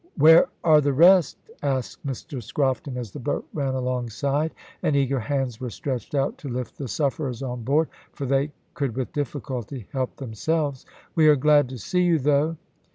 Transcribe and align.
"Where 0.17 0.47
are 0.63 0.81
the 0.81 0.93
rest?" 0.93 1.37
asked 1.61 2.03
Mr 2.03 2.41
Scrofton, 2.41 2.97
as 2.97 3.11
the 3.11 3.19
boat 3.19 3.47
ran 3.53 3.75
alongside, 3.75 4.51
and 4.81 4.95
eager 4.95 5.19
hands 5.19 5.61
were 5.61 5.69
stretched 5.69 6.15
out 6.15 6.39
to 6.39 6.49
lift 6.49 6.79
the 6.79 6.87
sufferers 6.87 7.43
on 7.43 7.61
board, 7.61 7.87
for 8.11 8.25
they 8.25 8.51
could 8.73 8.95
with 8.95 9.13
difficulty 9.13 9.85
help 9.93 10.15
themselves. 10.15 10.87
"We 11.13 11.27
are 11.27 11.35
glad 11.35 11.69
to 11.69 11.77
see 11.77 12.01
you, 12.01 12.17
though." 12.17 12.57